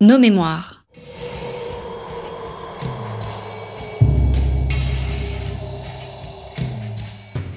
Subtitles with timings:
[0.00, 0.84] Nos mémoires.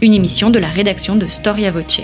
[0.02, 2.02] Une émission de la rédaction de Storia Voce.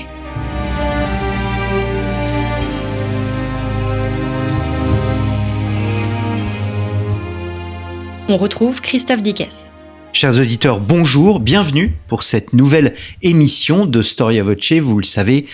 [8.29, 9.74] On retrouve Christophe Dickès.
[10.13, 12.94] Chers auditeurs, bonjour, bienvenue pour cette nouvelle
[13.24, 14.74] émission de Storia Voce.
[14.74, 15.47] Vous le savez,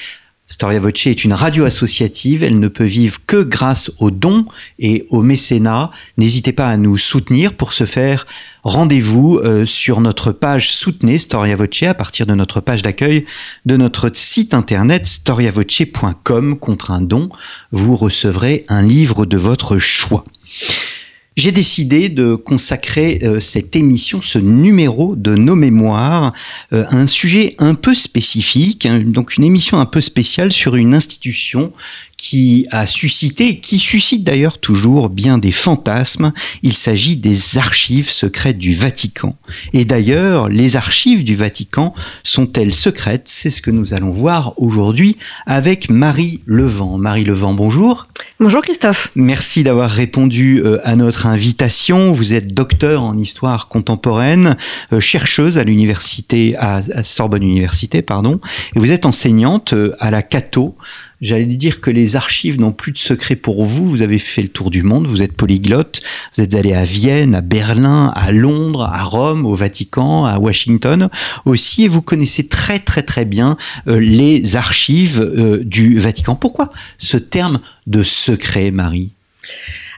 [0.45, 4.45] Storia Voce est une radio associative, elle ne peut vivre que grâce aux dons
[4.77, 5.89] et au mécénat.
[6.17, 8.27] N'hésitez pas à nous soutenir pour ce faire.
[8.63, 13.25] Rendez-vous euh, sur notre page Soutenez Storia Voce à partir de notre page d'accueil
[13.65, 17.29] de notre site internet storiavoce.com contre un don.
[17.71, 20.25] Vous recevrez un livre de votre choix
[21.35, 26.33] j'ai décidé de consacrer euh, cette émission, ce numéro de nos mémoires,
[26.73, 30.75] euh, à un sujet un peu spécifique, hein, donc une émission un peu spéciale sur
[30.75, 31.73] une institution
[32.23, 36.31] qui a suscité, qui suscite d'ailleurs toujours bien des fantasmes.
[36.61, 39.35] Il s'agit des archives secrètes du Vatican.
[39.73, 43.27] Et d'ailleurs, les archives du Vatican sont-elles secrètes?
[43.27, 46.97] C'est ce que nous allons voir aujourd'hui avec Marie Levent.
[46.97, 48.07] Marie Levent, bonjour.
[48.39, 49.11] Bonjour Christophe.
[49.15, 52.11] Merci d'avoir répondu euh, à notre invitation.
[52.11, 54.57] Vous êtes docteur en histoire contemporaine,
[54.91, 58.39] euh, chercheuse à l'université, à Sorbonne Université, pardon,
[58.75, 60.75] et vous êtes enseignante euh, à la Cato
[61.23, 63.87] J'allais dire que les archives n'ont plus de secret pour vous.
[63.87, 66.01] Vous avez fait le tour du monde, vous êtes polyglotte,
[66.35, 71.09] vous êtes allé à Vienne, à Berlin, à Londres, à Rome, au Vatican, à Washington
[71.45, 73.55] aussi, et vous connaissez très très très bien
[73.87, 76.35] euh, les archives euh, du Vatican.
[76.35, 79.11] Pourquoi ce terme de secret, Marie?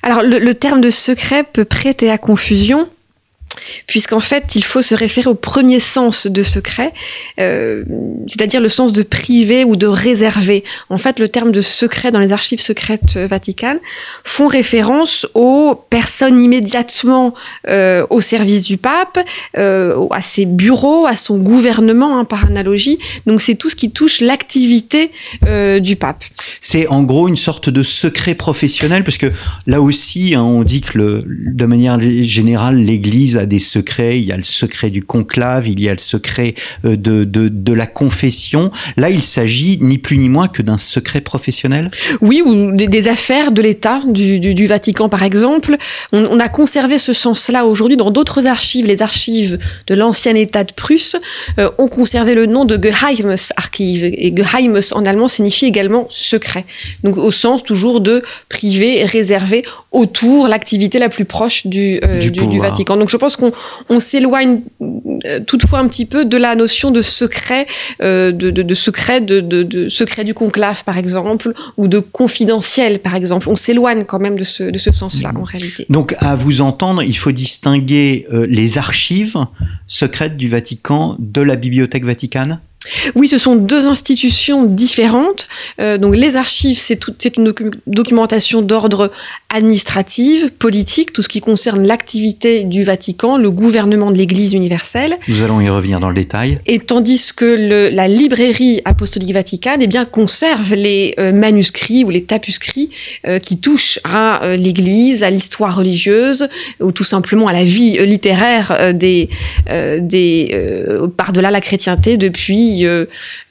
[0.04, 2.88] Alors le, terme de secret peut prêter à confusion
[3.88, 6.94] puisqu'en fait, il faut se référer au premier sens de secret,
[7.40, 7.84] euh,
[8.28, 10.64] c'est-à-dire le sens de privé ou de réservé.
[10.90, 13.80] En fait, le terme de secret dans les archives secrètes vaticanes
[14.24, 17.34] font référence aux personnes immédiatement
[17.70, 19.20] euh, au service du pape,
[19.58, 23.00] euh, à ses bureaux, à son gouvernement, hein, par analogie.
[23.26, 25.12] Donc, c'est tout ce qui touche l'activité
[25.80, 26.24] du pape.
[26.62, 29.32] C'est en gros une sorte de secret professionnel, parce que
[29.68, 34.32] là aussi, hein, on dit que de manière générale, l'Église a des secrets, il y
[34.32, 36.54] a le secret du conclave, il y a le secret
[36.86, 38.72] euh, de, de, de la confession.
[38.98, 41.90] Là, il s'agit ni plus ni moins que d'un secret professionnel?
[42.22, 45.78] Oui, ou des, affaires de l'État, du, du, du, Vatican par exemple.
[46.12, 48.86] On, on a conservé ce sens-là aujourd'hui dans d'autres archives.
[48.86, 51.16] Les archives de l'ancien État de Prusse
[51.60, 54.04] euh, ont conservé le nom de Geheimnisarchiv.
[54.06, 56.66] Et Geheimes en allemand signifie également secret.
[57.04, 62.32] Donc au sens toujours de privé, réservé autour l'activité la plus proche du, euh, du,
[62.32, 62.98] du, Vatican.
[62.98, 63.52] Donc je pense qu'on
[63.90, 67.66] on, s'éloigne euh, toutefois un petit peu de la notion de secret,
[68.04, 73.50] euh, de, secret, de, secret du conclave par exemple, ou de confidentiel par exemple.
[73.50, 75.86] On s'éloigne quand même de ce, ce sens-là en réalité.
[75.90, 79.38] Donc à vous entendre, il faut distinguer euh, les archives
[79.88, 82.60] secrètes du Vatican de la Bibliothèque vaticane?
[83.16, 85.48] Oui, ce sont deux institutions différentes.
[85.80, 87.54] Euh, donc les archives, c'est une
[87.88, 89.12] documentation d'ordre
[89.54, 95.16] administratif, politique, tout ce qui concerne l'activité du Vatican, le gouvernement de l'Église universelle.
[95.28, 96.60] Nous allons y revenir dans le détail.
[96.66, 102.10] Et tandis que le, la librairie apostolique vaticane eh bien, conserve les euh, manuscrits ou
[102.10, 102.90] les tapuscrits
[103.28, 106.48] euh, qui touchent à l'Église, à l'histoire religieuse
[106.82, 109.30] ou tout simplement à la vie littéraire des,
[110.00, 110.78] des
[111.18, 113.06] par-delà la chrétienté depuis euh,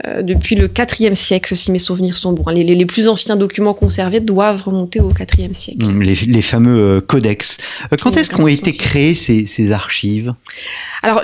[0.06, 0.70] euh, depuis, le
[1.00, 2.50] IVe siècle, si mes souvenirs sont bons.
[2.50, 5.86] Les, les, plus anciens documents conservés doivent remonter au IVe siècle.
[5.86, 7.58] Mmh, les, les fameux euh, codex.
[8.02, 10.34] Quand est-ce qu'ont été créées ces, ces archives?
[11.02, 11.22] Alors,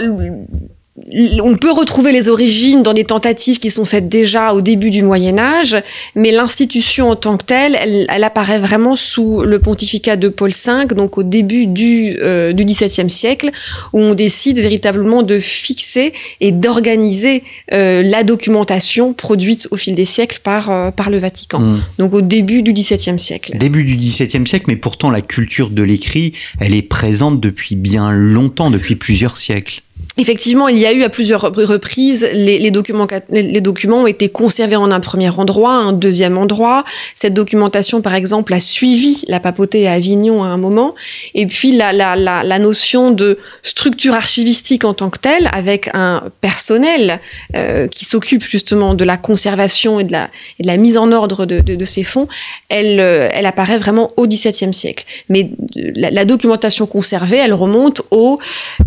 [1.43, 5.03] on peut retrouver les origines dans des tentatives qui sont faites déjà au début du
[5.03, 5.77] Moyen Âge,
[6.17, 10.95] mais l'institution en tant que telle, elle, apparaît vraiment sous le pontificat de Paul V,
[10.95, 13.51] donc au début du, euh, du XVIIe siècle,
[13.93, 20.05] où on décide véritablement de fixer et d'organiser euh, la documentation produite au fil des
[20.05, 21.61] siècles par, euh, par le Vatican.
[21.61, 21.83] Mmh.
[21.99, 23.57] Donc au début du XVIIe siècle.
[23.57, 28.11] Début du XVIIe siècle, mais pourtant la culture de l'écrit, elle est présente depuis bien
[28.11, 29.83] longtemps, depuis plusieurs siècles.
[30.19, 34.77] Effectivement, il y a eu à plusieurs reprises, les, documents, les, documents ont été conservés
[34.77, 36.85] en un premier endroit, un deuxième endroit.
[37.15, 40.95] Cette documentation, par exemple, a suivi la papauté à Avignon à un moment.
[41.35, 47.21] Et puis, la, la, notion de structure archivistique en tant que telle, avec un personnel
[47.55, 52.03] euh, qui s'occupe justement de la conservation et de la, mise en ordre de, ces
[52.03, 52.27] fonds,
[52.69, 55.05] elle, euh, elle apparaît vraiment au XVIIe siècle.
[55.29, 58.37] Mais la, la, documentation conservée, elle remonte au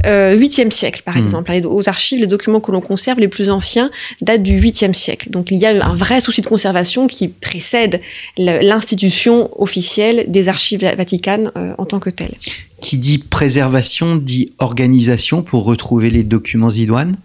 [0.06, 1.24] euh, 8e siècle par Hmm.
[1.24, 1.52] exemple.
[1.52, 5.30] Les- Aux archives, les documents que l'on conserve, les plus anciens, datent du 8e siècle.
[5.30, 8.02] Donc il y a un vrai souci de conservation qui précède
[8.38, 12.34] l'institution officielle des archives vaticanes euh, en tant que telle.
[12.82, 17.16] Qui dit préservation dit organisation pour retrouver les documents idoines?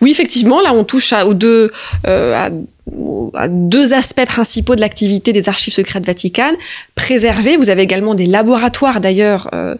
[0.00, 1.72] Oui, effectivement, là on touche à, aux deux,
[2.06, 2.50] euh, à,
[3.48, 6.56] deux aspects principaux de l'activité des archives secrètes vaticanes.
[6.94, 9.76] Préserver, vous avez également des laboratoires d'ailleurs euh,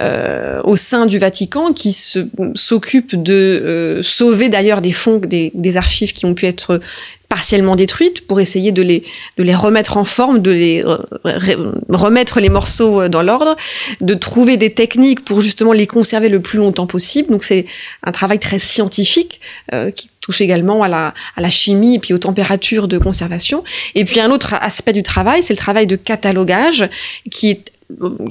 [0.00, 5.76] euh, au sein du Vatican qui s'occupent de euh, sauver d'ailleurs des fonds, des, des
[5.76, 6.80] archives qui ont pu être
[7.28, 9.04] partiellement détruites pour essayer de les,
[9.38, 13.56] de les remettre en forme, de les euh, re- remettre les morceaux euh, dans l'ordre,
[14.02, 17.30] de trouver des techniques pour justement les conserver le plus longtemps possible.
[17.30, 17.64] Donc c'est
[18.02, 19.40] un travail très scientifique
[19.72, 23.62] euh, qui touche également à la, à la chimie et puis aux températures de conservation.
[23.94, 26.88] Et puis un autre aspect du travail, c'est le travail de catalogage
[27.30, 27.71] qui est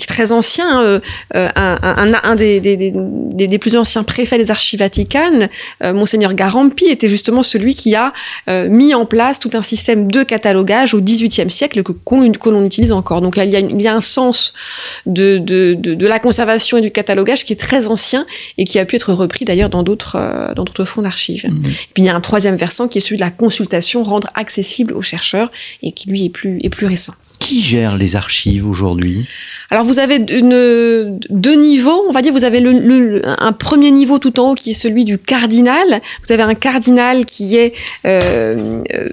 [0.08, 1.00] très ancien, euh,
[1.36, 5.50] euh, un, un, un des, des, des, des- des plus anciens préfets des archives vaticanes,
[5.84, 8.14] euh, monseigneur Garampi, était justement celui qui a
[8.48, 12.66] mis en place tout un système de catalogage au XVIIIe siècle que qu'on que l'on
[12.66, 13.22] utilise encore.
[13.22, 14.54] Donc il y a, une- il y a un sens
[15.06, 18.26] de, de, de, de la conservation et du catalogage qui est très ancien
[18.58, 20.18] et qui a pu être repris d'ailleurs dans d'autres
[20.56, 21.46] dans d'autres fonds d'archives.
[21.46, 21.50] Et
[21.94, 24.94] puis il y a un troisième versant qui est celui de la consultation, rendre accessible
[24.94, 25.52] aux chercheurs
[25.84, 27.14] et qui lui est plus est plus récent.
[27.42, 29.26] Qui gère les archives aujourd'hui?
[29.72, 32.32] Alors vous avez une, deux niveaux, on va dire.
[32.34, 36.02] Vous avez le, le- un premier niveau tout en haut qui est celui du cardinal.
[36.26, 37.74] Vous avez un cardinal qui est
[38.06, 39.10] euh, euh,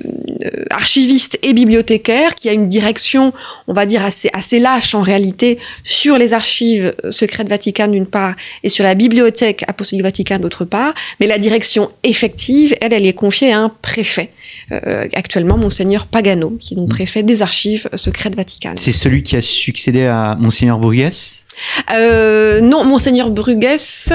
[0.71, 3.33] archiviste et bibliothécaire, qui a une direction,
[3.67, 8.35] on va dire assez assez lâche en réalité sur les archives secrètes vaticanes d'une part
[8.63, 10.93] et sur la bibliothèque apostolique vaticane d'autre part.
[11.19, 14.31] Mais la direction effective, elle, elle est confiée à un préfet.
[14.73, 18.77] Euh, actuellement, monseigneur Pagano, qui est donc préfet des archives secrètes vaticanes.
[18.77, 21.45] C'est celui qui a succédé à Monseigneur Bruguès?
[21.93, 24.13] Euh, non, monseigneur Bruguès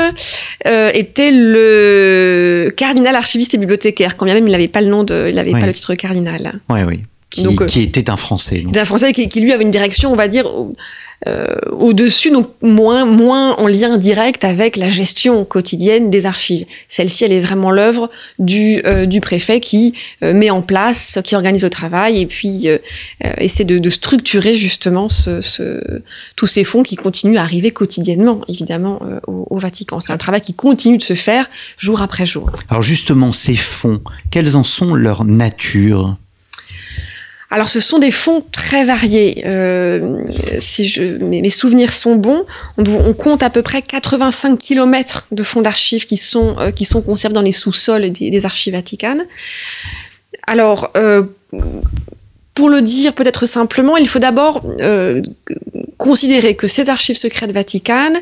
[0.67, 5.03] euh, était le cardinal archiviste et bibliothécaire, quand bien même il n'avait pas le nom
[5.03, 5.59] de, il n'avait Oui.
[5.59, 6.53] pas le titre cardinal.
[6.69, 7.03] Oui, oui.
[7.33, 8.63] Qui, Donc, euh, qui était un Français.
[8.68, 10.45] D'un français qui, qui, lui avait une direction, on va dire,
[11.27, 16.65] euh, au-dessus, donc moins, moins en lien direct avec la gestion quotidienne des archives.
[16.88, 18.09] Celle-ci, elle est vraiment l'œuvre
[18.39, 19.94] du, euh, du préfet qui
[20.24, 22.77] euh, met en place, qui organise le travail et puis euh,
[23.25, 26.01] euh, essaie de, de structurer justement ce, ce,
[26.36, 30.00] tous ces fonds qui continuent à arriver quotidiennement, évidemment, euh, au, au Vatican.
[30.00, 32.51] C'est un travail qui continue de se faire jour après jour.
[32.69, 36.18] Alors justement, ces fonds, quelles en sont leur nature
[37.53, 39.44] Alors, ce sont des fonds très variés.
[39.45, 40.23] Euh,
[40.59, 42.45] si mes, souvenirs sont bons,
[42.79, 47.03] on, compte à peu près 85 kilomètres de fonds d'archives qui sont euh, qui sont
[47.03, 49.27] conservés dans les sous-sols des, des archives vaticanes.
[50.47, 51.21] Alors, euh,
[52.55, 55.21] pour le dire peut-être simplement, il faut d'abord euh,
[56.03, 58.17] considérer que ces archives secrètes vaticanes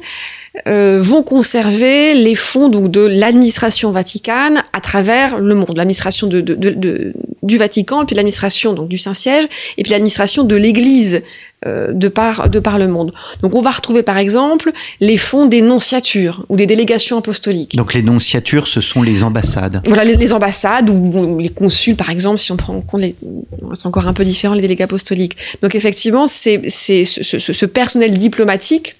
[0.68, 6.42] euh, vont conserver les fonds donc de l'administration vaticane à travers le monde, l'administration de,
[6.42, 9.46] de, du Vatican, et puis l'administration donc du Saint-Siège,
[9.78, 11.24] et puis l'administration de l'Église
[11.68, 13.14] euh, de par de par le monde.
[13.44, 17.76] Donc on va retrouver par exemple les fonds des nonciatures ou des délégations apostoliques.
[17.76, 19.80] Donc les nonciatures, ce sont les ambassades.
[19.86, 23.16] Voilà les, les ambassades ou, les consuls, par exemple, si on prend en compte les,
[23.74, 25.38] c'est encore un peu différent les délégats apostoliques.
[25.62, 28.96] Donc effectivement, c'est c'est ce, ce, ce personnel diplomatique.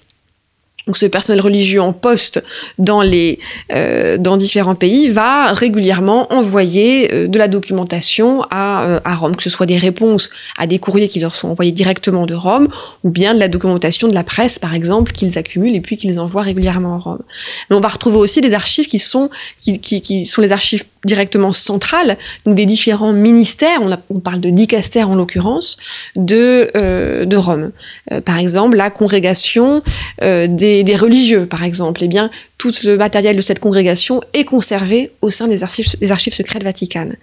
[0.86, 2.42] Donc ce personnel religieux en poste
[2.78, 3.38] dans les
[3.70, 9.36] euh, dans différents pays va régulièrement envoyer euh, de la documentation à euh, à Rome,
[9.36, 12.68] que ce soit des réponses à des courriers qui leur sont envoyés directement de Rome,
[13.04, 16.18] ou bien de la documentation de la presse, par exemple, qu'ils accumulent et puis qu'ils
[16.18, 17.22] envoient régulièrement à Rome.
[17.70, 19.30] Mais on va retrouver aussi des archives qui sont
[19.60, 22.16] qui, qui sont les archives directement centrales,
[22.46, 23.80] donc des différents ministères.
[24.10, 25.76] On, parle de dicaster en l'occurrence
[26.16, 27.72] de euh, de Rome.
[28.12, 29.82] Euh, par exemple, la congrégation
[30.22, 32.02] euh, des, des religieux, par exemple.
[32.04, 36.12] Eh bien, tout le matériel de cette congrégation est conservé au sein des archives, des
[36.12, 37.16] archives secrètes vaticanes.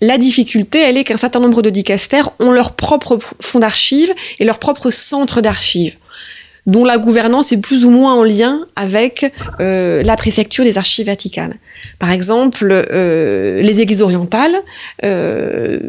[0.00, 4.44] La difficulté, elle est qu'un certain nombre de dicastères ont leur propre fonds d'archives et
[4.44, 5.96] leur propre centre d'archives
[6.66, 11.06] dont la gouvernance est plus ou moins en lien avec euh, la préfecture des archives
[11.06, 11.54] vaticanes.
[11.98, 14.54] Par exemple, euh, les églises orientales
[15.04, 15.80] euh,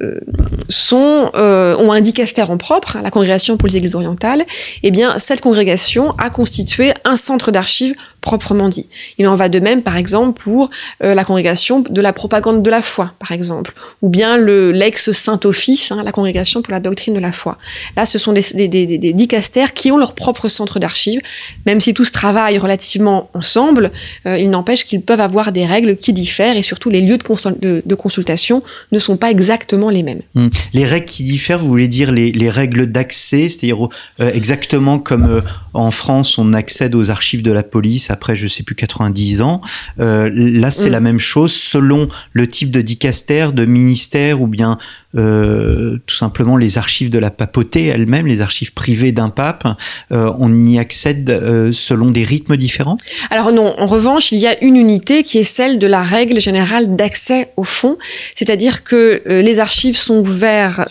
[0.00, 0.20] euh,
[0.68, 4.44] sont, euh, ont un dicaster en propre, hein, la congrégation pour les églises orientales.
[4.82, 8.88] Eh bien, cette congrégation a constitué un centre d'archives proprement dit.
[9.16, 10.70] Il en va de même, par exemple, pour
[11.02, 15.92] euh, la congrégation de la propagande de la foi, par exemple, ou bien le l'ex-Saint-Office,
[15.92, 17.58] hein, la congrégation pour la doctrine de la foi.
[17.96, 21.20] Là, ce sont des, des, des, des dicastères qui ont leur propre centre d'archives,
[21.64, 23.92] même si tous travaillent relativement ensemble,
[24.26, 27.94] euh, il n'empêche qu'ils peuvent avoir des règles qui diffèrent et surtout les lieux de,
[27.94, 30.22] consultation ne sont pas exactement les mêmes.
[30.34, 30.50] Hum.
[30.72, 33.88] Les règles qui diffèrent, vous voulez dire les, règles d'accès, c'est-à-dire
[34.20, 35.40] euh, exactement comme euh,
[35.74, 39.60] en France on accède aux archives de la police après je sais plus 90 ans.
[40.00, 40.92] Euh, là c'est hum.
[40.92, 44.78] la même chose selon le type de dicaster, de ministère ou bien
[45.14, 49.66] tout simplement les archives de la papauté elle-même, les archives privées d'un pape.
[50.10, 52.96] on y accède selon des rythmes différents?
[53.30, 56.40] Alors non, en revanche, il y a une unité qui est celle de la règle
[56.40, 57.96] générale d'accès au fond,
[58.34, 60.24] c'est-à-dire que euh, les archives sont,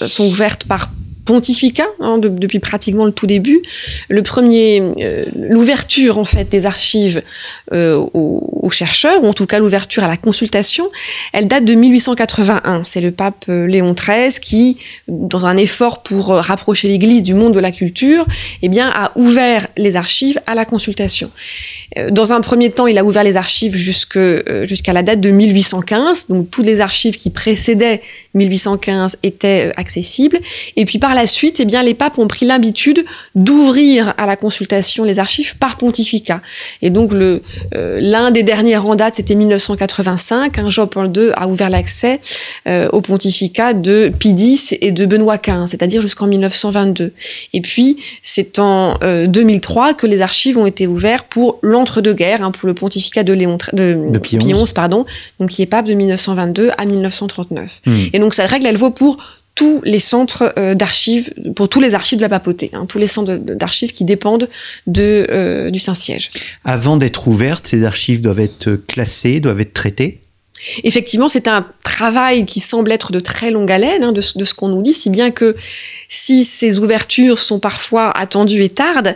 [0.07, 0.89] sont ouvertes par
[1.27, 3.61] pontificat hein, depuis pratiquement le tout début.
[4.07, 7.21] Le premier, euh, l'ouverture en fait des archives
[7.73, 10.89] euh, aux, chercheurs, ou en tout cas l'ouverture à la consultation,
[11.33, 12.83] elle date de 1881.
[12.85, 17.53] C'est le pape euh, Léon XIII qui, dans un effort pour rapprocher l'Église du monde
[17.53, 18.25] de la culture,
[18.61, 21.29] eh bien a ouvert les archives à la consultation.
[22.11, 26.49] Dans un premier temps, il a ouvert les archives jusqu'à la date de 1815, donc
[26.51, 28.01] toutes les archives qui précédaient
[28.33, 30.37] 1815 étaient accessibles.
[30.75, 33.03] Et puis par la suite, eh bien, les papes ont pris l'habitude
[33.35, 36.41] d'ouvrir à la consultation les archives par pontificat.
[36.81, 37.41] Et donc, le,
[37.75, 40.57] euh, l'un des derniers en date, c'était 1985.
[40.57, 42.19] Hein, Jean-Paul II a ouvert l'accès
[42.67, 47.13] euh, au pontificat de Pie X et de Benoît XV, c'est-à-dire jusqu'en 1922.
[47.53, 52.51] Et puis, c'est en 2003 euh, que les archives ont été ouvertes pour l'entre-deux-guerres, hein,
[52.51, 55.05] pour le pontificat de Léon de, de Pie XI, pardon,
[55.39, 57.81] donc qui est pape de 1922 à 1939.
[57.85, 57.95] Hmm.
[58.13, 59.17] Et donc, cette règle, elle vaut pour
[59.57, 63.07] tous les centres euh, d'archives, pour tous les archives de la papauté, hein, tous les
[63.07, 64.47] centres d'archives qui dépendent
[64.85, 66.29] de, euh, du Saint-Siège.
[66.63, 70.21] Avant d'être ouvertes, ces archives doivent être classées, doivent être traitées?
[70.83, 74.53] Effectivement, c'est un travail qui semble être de très longue haleine hein, de, de, ce
[74.53, 75.55] qu'on nous dit, si bien que
[76.09, 79.15] si ces ouvertures sont parfois attendues et tardent,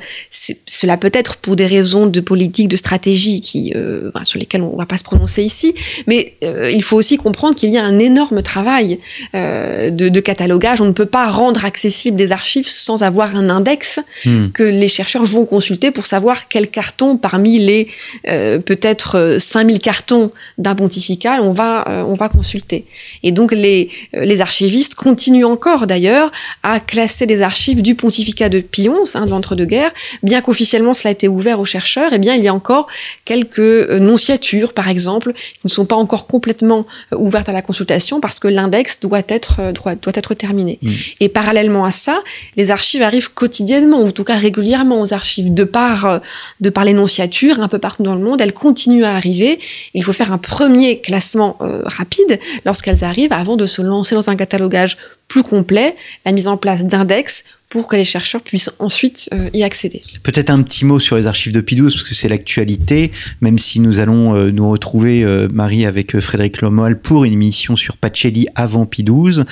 [0.66, 4.74] cela peut être pour des raisons de politique, de stratégie, qui, euh, sur lesquelles on
[4.74, 5.76] ne va pas se prononcer ici,
[6.08, 9.00] mais euh, il faut aussi comprendre qu'il y a un énorme travail
[9.36, 10.82] euh, de, de, catalogage.
[10.82, 14.50] On ne peut pas rendre accessible des archives sans avoir un index hmm.
[14.50, 17.88] que les chercheurs vont consulter pour savoir quel carton parmi les
[18.24, 22.86] peut-être 5000 cartons d'un pontificat on va, euh, on va consulter.
[23.24, 26.32] Et donc les, euh, les archivistes continuent encore d'ailleurs
[26.64, 29.92] à classer les archives du pontificat de Pion, hein, de l'entre-deux-guerres,
[30.24, 32.88] bien qu'officiellement cela a été ouvert aux chercheurs, et eh bien il y a encore
[33.26, 36.86] quelques euh, nonciatures, par exemple, qui ne sont pas encore complètement
[37.16, 40.80] ouvertes à la consultation parce que l'index doit être, doit, doit être terminé.
[40.82, 40.92] Mmh.
[41.20, 42.22] Et parallèlement à ça,
[42.58, 46.22] les archives arrivent quotidiennement, ou en tout cas régulièrement aux archives, de par,
[46.60, 49.60] de par les nonciatures un peu partout dans le monde, elles continuent à arriver.
[49.94, 51.21] Il faut faire un premier classement
[51.62, 54.98] euh, rapide lorsqu'elles arrivent avant de se lancer dans un catalogage
[55.28, 59.64] plus complet, la mise en place d'index pour que les chercheurs puissent ensuite euh, y
[59.64, 60.04] accéder.
[60.24, 63.80] Peut-être un petit mot sur les archives de P12, parce que c'est l'actualité, même si
[63.80, 68.48] nous allons euh, nous retrouver, euh, Marie, avec Frédéric Lomoal pour une émission sur Pacelli
[68.56, 69.46] avant P12.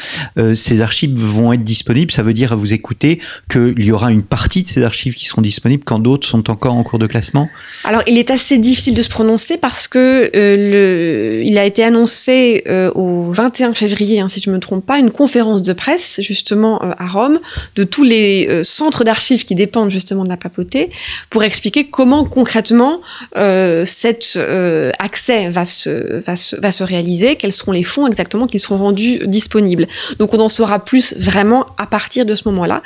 [0.53, 4.23] ces archives vont être disponibles, ça veut dire à vous écouter qu'il y aura une
[4.23, 7.47] partie de ces archives qui seront disponibles quand d'autres sont encore en cours de classement?
[7.85, 12.63] Alors, il est assez difficile de se prononcer parce que le, il a été annoncé
[12.95, 16.81] au 21 février, hein, si je ne me trompe pas, une conférence de presse, justement,
[16.81, 17.39] à Rome,
[17.75, 20.89] de tous les euh, centres d'archives qui dépendent justement de la papauté
[21.29, 23.01] pour expliquer comment concrètement
[23.37, 28.07] euh, cet euh, accès va se, va, se, va se réaliser, quels seront les fonds
[28.07, 29.87] exactement qui seront rendus disponibles.
[30.17, 32.81] Donc on en saura plus vraiment à partir de ce moment-là.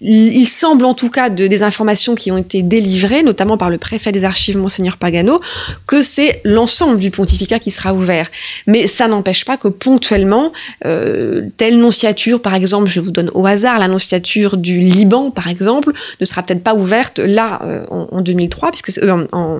[0.00, 3.78] Il, semble en tout cas de, des informations qui ont été délivrées, notamment par le
[3.78, 5.40] préfet des archives, monseigneur Pagano,
[5.86, 8.30] que c'est l'ensemble du pontificat qui sera ouvert.
[8.66, 13.78] Mais ça n'empêche pas que ponctuellement, telle nonciature, par exemple, je vous donne au hasard
[13.78, 18.98] l'annonciature du Liban, par exemple, ne sera peut-être pas ouverte là euh, en, 2003, puisque
[18.98, 19.58] euh, en,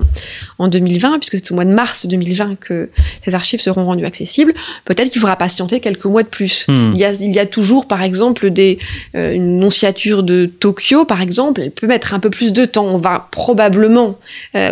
[0.57, 2.89] en, 2020, puisque c'est au mois de mars 2020 que
[3.25, 4.53] ces archives seront rendues accessibles.
[4.85, 6.65] Peut-être qu'il faudra patienter quelques mois de plus.
[6.67, 6.91] Hmm.
[6.93, 8.79] Il, y a, il y a toujours, par exemple, des,
[9.15, 12.85] euh, une nonciature de Tokyo, par exemple, elle peut mettre un peu plus de temps.
[12.85, 14.19] On va probablement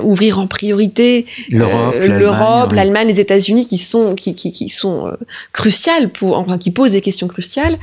[0.03, 5.11] ouvrir en priorité l'Europe, l'Allemagne, les États-Unis, qui sont qui, qui, qui sont
[5.53, 7.77] cruciales pour, enfin, qui posent des questions cruciales.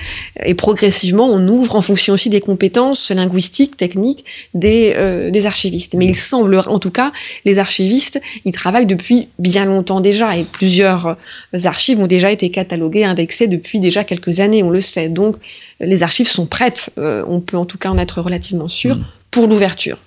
[0.44, 4.24] Et progressivement, on ouvre en fonction aussi des compétences linguistiques, techniques
[4.54, 5.94] des, euh, des archivistes.
[5.94, 7.12] Mais il semble, en tout cas,
[7.44, 12.50] les archivistes, ils travaillent depuis bien longtemps déjà et plusieurs euh, archives ont déjà été
[12.50, 15.08] cataloguées, indexées depuis déjà quelques années, on le sait.
[15.08, 15.36] Donc,
[15.80, 18.96] les archives sont prêtes, euh, on peut en tout cas en être relativement sûr.
[18.96, 19.98] Mm pour l'ouverture.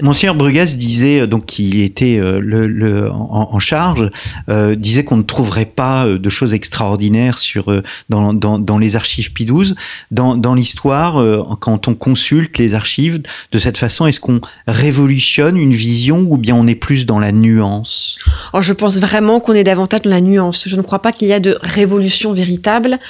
[0.00, 4.08] Monsieur Brugas disait, donc qu'il était le, le, en, charge,
[4.48, 9.32] euh, disait qu'on ne trouverait pas de choses extraordinaires sur, dans, dans, dans les archives
[9.32, 9.74] P12.
[10.12, 11.20] Dans, dans l'histoire,
[11.58, 16.54] quand on consulte les archives de cette façon, est-ce qu'on révolutionne une vision ou bien
[16.54, 18.18] on est plus dans la nuance?
[18.52, 20.68] Alors, Je pense vraiment qu'on est davantage dans la nuance.
[20.68, 23.00] Je ne crois pas qu'il y a de révolution véritable.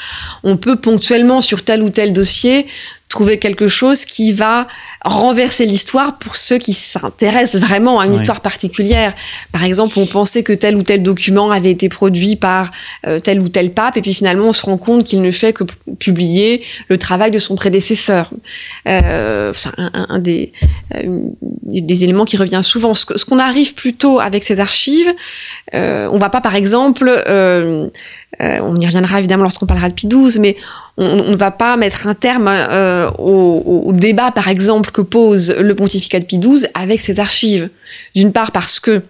[0.42, 2.66] On peut ponctuellement sur tel ou tel dossier
[3.10, 4.68] trouver quelque chose qui va
[5.04, 9.14] renverser l'histoire pour ceux qui s'intéressent vraiment à une histoire particulière.
[9.50, 12.70] Par exemple, on pensait que tel ou tel document avait été produit par
[13.06, 15.52] euh, tel ou tel pape, et puis finalement on se rend compte qu'il ne fait
[15.52, 15.64] que
[15.98, 18.30] publier le travail de son prédécesseur.
[18.88, 20.52] Euh, enfin, un, des,
[20.94, 22.94] euh, des éléments qui revient souvent.
[22.94, 25.12] Ce, qu'on arrive plutôt avec ces archives,
[25.74, 27.10] euh, on va pas par exemple,
[28.40, 30.56] euh, on y reviendra évidemment lorsqu'on parlera de P12, mais
[30.96, 35.54] on, ne va pas mettre un terme euh, au, au, débat, par exemple, que pose
[35.58, 37.68] le pontificat de Pie XII avec ses archives.
[38.14, 39.02] D'une part parce que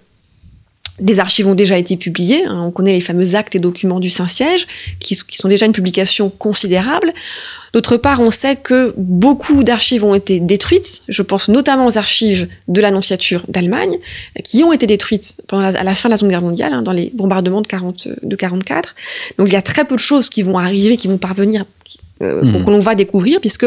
[1.00, 2.44] des archives ont déjà été publiées.
[2.44, 4.66] Hein, on connaît les fameux actes et documents du Saint-Siège,
[4.98, 7.12] qui, sont déjà une publication considérable.
[7.72, 11.02] D'autre part, on sait que beaucoup d'archives ont été détruites.
[11.08, 13.98] Je pense notamment aux archives de l'Annonciature d'Allemagne,
[14.44, 17.10] qui ont été détruites à la fin de la Seconde Guerre mondiale, hein, dans les
[17.14, 18.94] bombardements de 40, de 44.
[19.38, 21.64] Donc il y a très peu de choses qui vont arriver, qui vont parvenir
[22.22, 22.64] euh, hmm.
[22.64, 23.66] que l'on va découvrir, puisque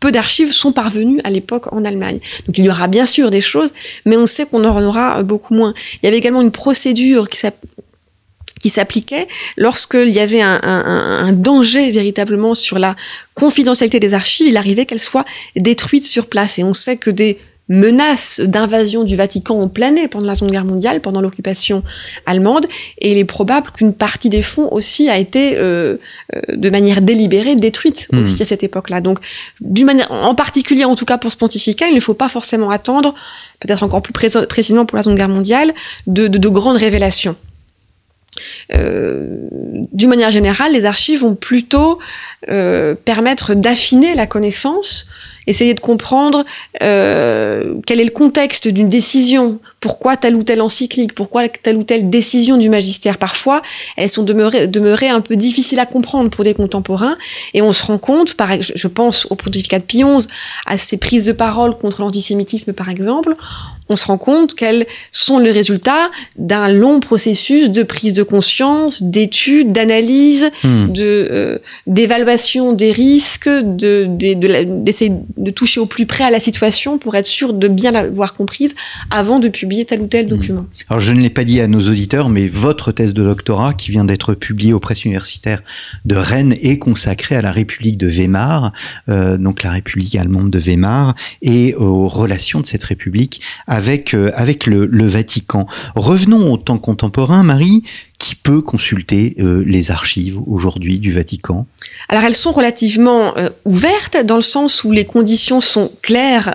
[0.00, 2.20] peu d'archives sont parvenues à l'époque en Allemagne.
[2.46, 3.72] Donc il y aura bien sûr des choses,
[4.04, 5.74] mais on sait qu'on en aura beaucoup moins.
[5.94, 7.38] Il y avait également une procédure qui
[8.64, 12.96] qui s'appliquait lorsqu'il y avait un, un, danger véritablement sur la
[13.34, 16.58] confidentialité des archives, il arrivait qu'elles soient détruites sur place.
[16.58, 17.36] Et on sait que des
[17.68, 21.82] menaces d'invasion du Vatican ont plané pendant la Seconde Guerre mondiale, pendant l'occupation
[22.26, 22.66] allemande,
[22.98, 25.96] et il est probable qu'une partie des fonds aussi a été, euh,
[26.34, 28.22] euh de manière délibérée, détruite hmm.
[28.22, 29.00] aussi à cette époque-là.
[29.00, 29.18] Donc,
[29.60, 32.70] d'une manière, en particulier, en tout cas pour ce pontificat, il ne faut pas forcément
[32.70, 33.14] attendre,
[33.60, 35.72] peut-être encore plus précisément pour la Seconde Guerre mondiale,
[36.06, 37.36] de, de, de grandes révélations.
[38.74, 39.48] Euh,
[39.92, 41.98] d'une manière générale, les archives vont plutôt
[42.50, 45.06] euh, permettre d'affiner la connaissance,
[45.46, 46.44] essayer de comprendre
[46.82, 51.82] euh, quel est le contexte d'une décision, pourquoi telle ou telle encyclique, pourquoi telle ou
[51.82, 53.18] telle décision du magistère?
[53.18, 53.62] Parfois,
[53.96, 57.16] elles sont demeurées, demeurées un peu difficiles à comprendre pour des contemporains,
[57.52, 60.28] et on se rend compte, par, je pense au pontificat de Pie XI,
[60.66, 63.34] à ses prises de parole contre l'antisémitisme par exemple,
[63.88, 69.02] on se rend compte qu'elles sont le résultat d'un long processus de prise de conscience,
[69.02, 70.92] d'études, d'analyse, hmm.
[70.92, 76.40] de euh, d'évaluation des risques, de d'essayer de, de, toucher au plus près à la
[76.40, 78.74] situation pour être sûr de bien l'avoir comprise
[79.10, 80.28] avant de publier tel ou tel hmm.
[80.28, 80.66] document.
[80.88, 83.90] Alors je ne l'ai pas dit à nos auditeurs, mais votre thèse de doctorat qui
[83.90, 85.62] vient d'être publiée aux presses universitaires
[86.04, 88.72] de Rennes est consacrée à la République de Weimar,
[89.08, 93.40] euh, donc la République allemande de Weimar, et aux relations de cette République
[93.74, 95.66] avec, euh, avec le, Vatican.
[95.96, 97.82] Revenons au temps contemporain, Marie.
[98.16, 101.66] Qui peut consulter euh, les archives aujourd'hui du Vatican?
[102.08, 106.54] Alors elles sont relativement euh, ouvertes dans le sens où les conditions sont claires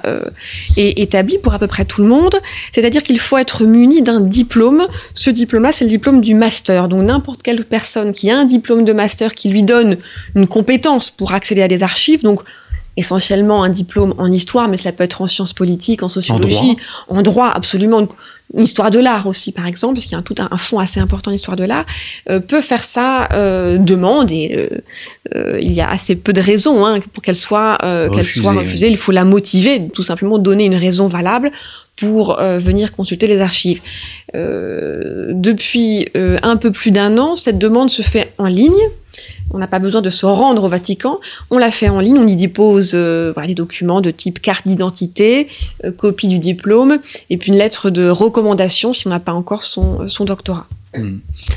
[0.78, 2.34] et établies pour à peu près tout le monde.
[2.72, 4.88] C'est-à-dire qu'il faut être muni d'un diplôme.
[5.14, 6.88] Ce diplôme-là, c'est le diplôme du master.
[6.88, 9.98] Donc n'importe quelle personne qui a un diplôme de master qui lui donne
[10.36, 12.42] une compétence pour accéder à des archives, donc
[13.00, 17.22] essentiellement un diplôme en histoire, mais cela peut être en sciences politiques, en sociologie, en
[17.22, 18.08] droit, absolument.
[18.56, 20.80] Une histoire de l'art aussi, par exemple, parce qu'il y a un, tout un, fond
[20.80, 21.86] assez important d'histoire de l'art,
[22.32, 24.70] euh, peut faire ça, euh, demande, et
[25.36, 28.90] euh, il y a assez peu de raisons hein, pour qu'elle soit, qu'elle soit refusée.
[28.90, 31.52] Il faut la motiver, tout simplement donner une raison valable
[32.00, 33.82] pour venir consulter les archives.
[34.34, 38.90] depuis un peu plus d'un an, cette demande se fait en ligne
[39.52, 41.20] on n'a pas besoin de se rendre au Vatican.
[41.50, 42.18] On l'a fait en ligne.
[42.18, 45.48] On y dépose euh, des documents de type carte d'identité,
[45.86, 49.64] euh, copie du diplôme, et puis une lettre de recommandation si on n'a pas encore
[49.64, 50.68] son doctorat.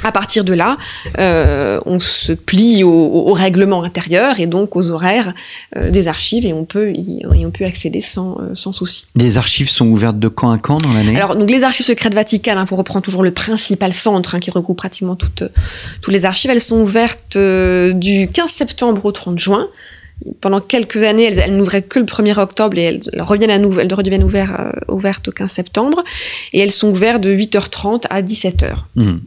[0.04, 0.76] À partir de là,
[1.18, 5.32] euh, on se plie au, au, règlement intérieur et donc aux horaires
[5.76, 9.06] euh, des archives et on peut y, et on peut accéder sans, euh, sans souci.
[9.14, 11.16] Les archives sont ouvertes de quand à quand dans l'année?
[11.16, 14.50] Alors donc les archives secrètes Vaticanes, hein, pour reprendre toujours le principal centre hein, qui
[14.50, 15.44] regroupe pratiquement toutes
[16.02, 19.68] toutes les archives, elles sont ouvertes du 15 septembre au 30 juin
[20.40, 23.80] pendant quelques années, elles, elles n'ouvraient que le 1er octobre et elles, reviennent à nouveau,
[23.80, 24.50] elles redeviennent ouvertes
[24.88, 26.02] ouvertes au 15 septembre,
[26.52, 28.74] et elles sont ouvertes de 8h30 à 17h.
[28.96, 29.18] Mmh, mmh.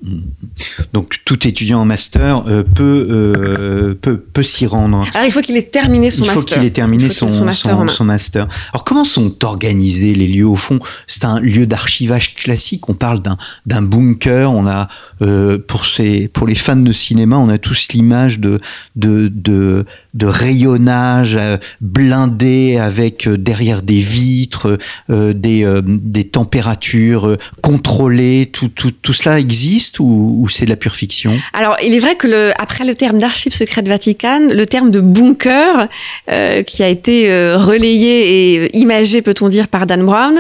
[0.94, 5.04] Donc tout étudiant en master euh, peut, euh, peut, peut s'y rendre.
[5.14, 6.58] Alors il faut qu'il ait terminé son il faut master.
[6.60, 8.48] qu'il ait terminé Il faut son, qu'il ait son master son- master.
[8.74, 10.80] Alors comment sont organisés les lieux au fond?
[11.08, 12.90] C'est un lieu d'archivage classique.
[12.90, 14.52] On parle d'un d'un bunker.
[14.52, 14.88] On a
[15.22, 18.60] euh, pour ces pour les fans de cinéma, on a tous l'image de
[18.96, 24.78] de de de rayonnage euh, blindé avec euh, derrière des vitres,
[25.10, 28.50] euh, des des températures contrôlées.
[28.52, 31.34] Tout tout tout cela existe ou, c'est de la pure fiction?
[31.54, 35.02] Alors, il est vrai que le, après le terme d'archives secrètes Vatican, le terme de
[35.02, 35.88] bunker,
[36.66, 40.40] qui a été relayé et imagé, peut-on dire, par Dan Brown,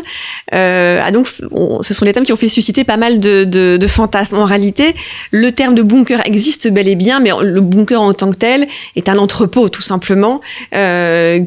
[0.51, 4.37] a donc, on- ce sont les termes qui ont fait susciter pas mal de fantasmes.
[4.37, 4.95] En réalité,
[5.31, 8.67] le terme de bunker existe bel et bien, mais le bunker en tant que tel
[8.95, 10.41] est un entrepôt, tout simplement,
[10.73, 11.39] euh,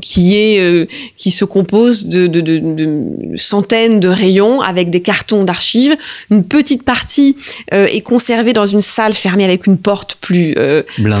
[0.00, 0.86] qui est, euh,
[1.16, 5.96] qui se compose de, de, de, de centaines de rayons avec des cartons d'archives.
[6.30, 7.36] Une petite partie
[7.72, 10.54] euh, est conservée dans une salle fermée avec une porte plus,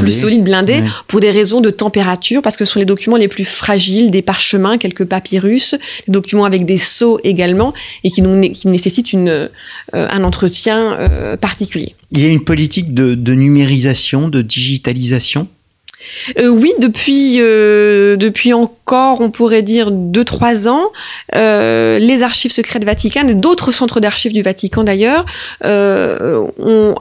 [0.02, 3.28] plus solide, blindée, pour des raisons de température, parce que ce sont les documents les
[3.28, 5.74] plus fragiles, des parchemins, quelques papyrus,
[6.06, 7.72] des documents avec des sceaux également,
[8.04, 9.48] et qui, nous- qui nécessitent une,
[9.92, 10.98] un entretien
[11.40, 11.94] particulier.
[12.12, 15.48] Il y a une politique de, de numérisation, de digitalisation?
[16.38, 20.92] Euh, oui, depuis euh, depuis encore, on pourrait dire deux trois ans,
[21.34, 25.24] euh, les archives secrètes Vatican et d'autres centres d'archives du Vatican d'ailleurs
[25.64, 26.94] euh, ont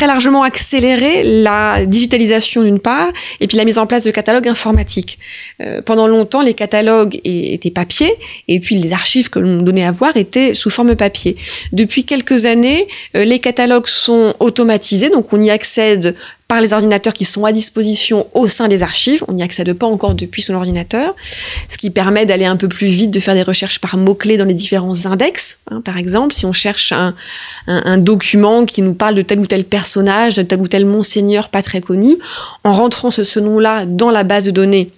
[0.00, 4.48] très largement accéléré la digitalisation d'une part et puis la mise en place de catalogues
[4.48, 5.18] informatiques.
[5.60, 8.10] Euh, pendant longtemps, les catalogues étaient papier
[8.48, 11.36] et puis les archives que l'on donnait à voir étaient sous forme papier.
[11.72, 16.16] Depuis quelques années, euh, les catalogues sont automatisés, donc on y accède
[16.50, 19.22] par les ordinateurs qui sont à disposition au sein des archives.
[19.28, 21.14] On n'y accède pas encore depuis son ordinateur,
[21.68, 24.46] ce qui permet d'aller un peu plus vite, de faire des recherches par mots-clés dans
[24.46, 25.58] les différents index.
[25.70, 25.80] hein.
[25.80, 27.14] par exemple, si on cherche un,
[27.98, 31.62] document qui nous parle de tel ou tel personnage, de tel ou tel monseigneur pas
[31.62, 32.16] très connu,
[32.64, 34.90] en rentrant ce nom-là dans la base de données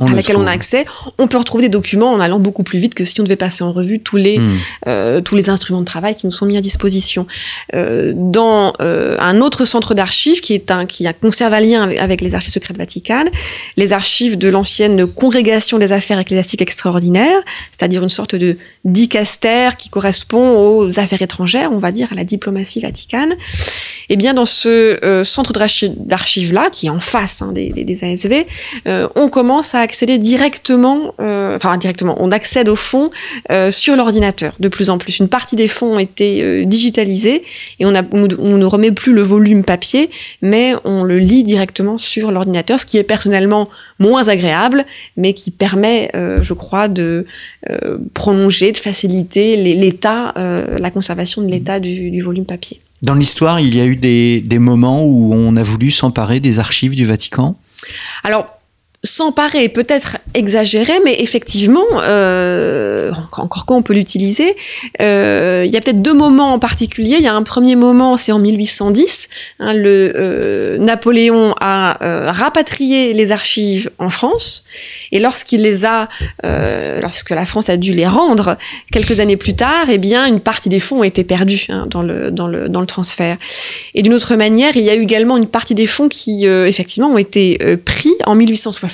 [0.00, 0.86] On à le laquelle on a accès,
[1.18, 3.62] on peut retrouver des documents en allant beaucoup plus vite que si on devait passer
[3.62, 4.56] en revue tous les Hmm.
[4.88, 7.26] euh, tous les instruments de travail qui nous sont mis à disposition.
[7.74, 11.82] Euh, dans euh, un autre centre d'archives qui est un qui a conserve un lien
[11.82, 13.24] avec, les archives secrètes Vatican,
[13.76, 19.88] les archives de l'ancienne congrégation des affaires ecclésiastiques extraordinaires, c'est-à-dire une sorte de dicaster qui
[19.88, 23.34] correspond aux affaires étrangères, on va dire à la diplomatie vaticane.
[24.08, 28.04] Et bien dans ce centre d'archives là, qui est en face hein, des, des, des
[28.04, 28.44] ASV,
[29.14, 33.10] on commence à accéder directement, euh, enfin directement, on accède au fond
[33.50, 35.18] euh, sur l'ordinateur de plus en plus.
[35.18, 37.42] Une partie des fonds ont été euh, digitalisés
[37.78, 41.44] et on, a, on, on ne remet plus le volume papier, mais on le lit
[41.44, 43.68] directement sur l'ordinateur, ce qui est personnellement
[43.98, 44.84] moins agréable,
[45.16, 47.26] mais qui permet, je crois, de
[48.14, 52.80] prolonger, de faciliter l'état, la conservation de l'état du, du volume papier.
[53.02, 56.58] Dans l'histoire, il y a eu des, des moments où on a voulu s'emparer des
[56.60, 57.56] archives du Vatican?
[58.22, 58.46] Alors,
[59.04, 64.54] s'emparer peut-être exagéré, mais effectivement, euh, encore, qu'on peut l'utiliser,
[65.00, 67.16] euh, il y a peut-être deux moments en particulier.
[67.18, 69.28] Il y a un premier moment, c'est en 1810.
[69.58, 74.64] hein, le euh, Napoléon a euh, rapatrié les archives en France,
[75.10, 76.08] et lorsqu'il les a,
[76.44, 78.56] euh, lorsque la France a dû les rendre
[78.92, 82.02] quelques années plus tard, eh bien, une partie des fonds a été perdue hein, dans
[82.02, 83.36] le dans le dans le transfert.
[83.94, 86.68] Et d'une autre manière, il y a eu également une partie des fonds qui, euh,
[86.68, 88.36] effectivement, ont été pris en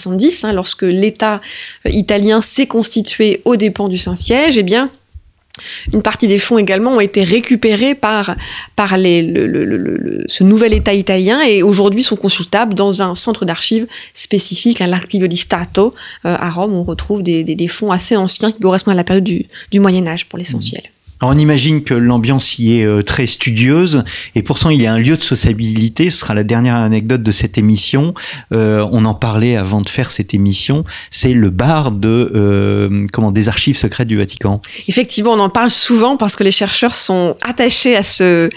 [0.06, 1.40] 1870, hein, lorsque l'État
[1.86, 4.58] euh, italien s'est constitué aux dépens du Saint-Siège.
[4.58, 4.90] Eh bien,
[5.92, 8.34] une partie des fonds également ont été récupérés par,
[8.76, 14.78] par le, ce nouvel État italien et aujourd'hui sont consultables dans un centre d'archives spécifique,
[14.78, 16.74] l'Archivio di Stato, euh, à Rome.
[16.74, 20.06] On retrouve des, des, fonds assez anciens qui correspondent à la période du, du Moyen
[20.06, 20.82] Âge pour l'essentiel.
[21.20, 24.04] Alors on imagine que l'ambiance y est euh, très studieuse
[24.36, 26.10] et pourtant il y a un lieu de sociabilité.
[26.10, 28.14] Ce sera la dernière anecdote de cette émission.
[28.54, 30.84] Euh, on en parlait avant de faire cette émission.
[31.10, 34.60] C'est le bar de euh, comment des archives secrètes du Vatican.
[34.86, 38.48] Effectivement, on en parle souvent parce que les chercheurs sont attachés à ce,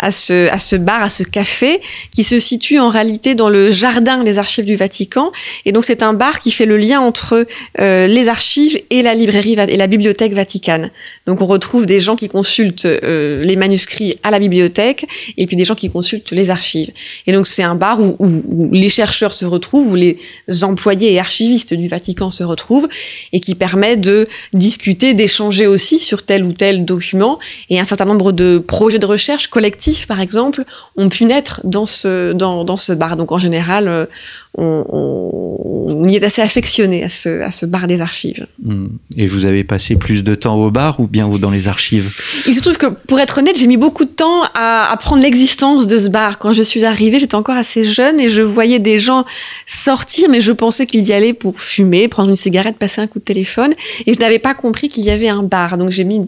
[0.00, 1.80] à ce, à ce bar, à ce café,
[2.12, 5.30] qui se situe en réalité dans le jardin des archives du Vatican.
[5.64, 7.46] Et donc, c'est un bar qui fait le lien entre
[7.78, 10.90] les archives et la librairie et la bibliothèque vaticane.
[11.26, 15.56] Donc, on retrouve des gens qui consultent euh, les manuscrits à la bibliothèque et puis
[15.56, 16.90] des gens qui consultent les archives.
[17.26, 20.18] Et donc, c'est un bar où les chercheurs se retrouvent, où les
[20.62, 22.88] employés et archivistes du Vatican se retrouvent
[23.32, 27.38] et qui permet de discuter, d'échanger aussi sur tel ou tel document.
[27.68, 30.64] Et un certain nombre de projets de recherche collectifs, par exemple,
[30.96, 33.16] ont pu naître dans ce, dans, dans ce bar.
[33.16, 34.06] Donc en général, euh,
[34.58, 34.84] on,
[35.92, 38.46] on, y est assez affectionné à ce, à ce bar des archives.
[38.62, 38.88] Hmm.
[39.16, 42.10] Et vous avez passé plus de temps au bar ou bien dans les archives
[42.46, 45.86] Il se trouve que, pour être honnête, j'ai mis beaucoup de temps à apprendre l'existence
[45.86, 46.38] de ce bar.
[46.38, 49.24] Quand je suis arrivée, j'étais encore assez jeune et je voyais des gens
[49.66, 53.20] sortir, mais je pensais qu'ils y allaient pour fumer, prendre une cigarette, passer un coup
[53.20, 53.70] de téléphone.
[54.06, 55.78] Et je n'avais pas compris qu'il y avait un bar.
[55.78, 56.26] Donc j'ai mis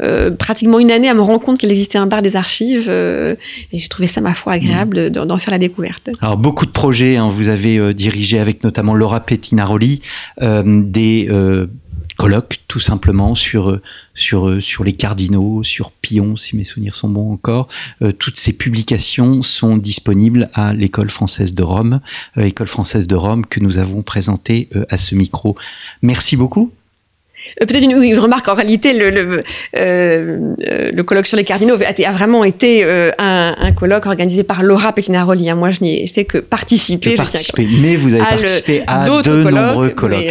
[0.00, 2.86] euh, pratiquement une année à me rendre compte qu'il existait un bar des archives.
[2.88, 3.34] Euh,
[3.72, 5.10] et j'ai trouvé ça, ma foi, agréable mmh.
[5.10, 6.10] d'en faire la découverte.
[6.20, 10.02] Alors beaucoup de projets, hein, vous avez euh, dirigé avec notamment Laura Pettinaroli
[10.40, 11.30] des
[12.16, 13.80] colloques tout simplement sur
[14.14, 17.68] sur sur les cardinaux, sur Pion si mes souvenirs sont bons encore.
[18.18, 22.00] toutes ces publications sont disponibles à l'école française de Rome,
[22.36, 25.56] école française de Rome que nous avons présentée à ce micro.
[26.02, 26.72] Merci beaucoup.
[27.62, 29.42] Euh, peut-être une, remarque, en réalité, le, le,
[29.76, 30.38] euh,
[30.92, 34.92] le, colloque sur les cardinaux a, vraiment été euh, un, un, colloque organisé par Laura
[34.92, 35.50] Pettinaroli.
[35.50, 35.54] Hein.
[35.54, 37.14] Moi, je n'y ai fait que participer.
[37.14, 40.24] participer mais vous avez participé à de nombreux colloques.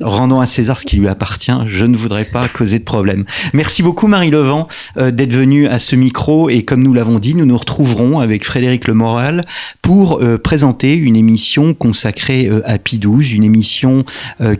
[0.00, 1.52] Rendons à César ce qui lui appartient.
[1.66, 3.24] Je ne voudrais pas causer de problème.
[3.52, 6.48] Merci beaucoup, Marie Levent, d'être venue à ce micro.
[6.50, 9.42] Et comme nous l'avons dit, nous nous retrouverons avec Frédéric Lemoral
[9.82, 14.04] pour présenter une émission consacrée à Pi 12, une émission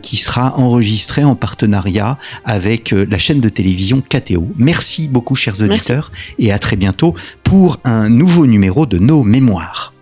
[0.01, 1.78] qui sera enregistrée en partenariat
[2.45, 4.47] avec euh, la chaîne de télévision KTO.
[4.57, 9.93] Merci beaucoup chers auditeurs et à très bientôt pour un nouveau numéro de nos mémoires.